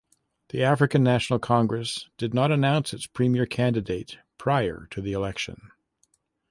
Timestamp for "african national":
0.63-1.37